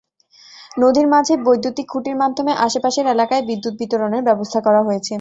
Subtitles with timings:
[0.77, 5.09] নদীর মাঝে বৈদ্যুতিক খুঁটির মাধ্যমে আশপাশের এলাকায় বিদ্যুৎ বিতরণের ব্যবস্থা করা হয়েছে।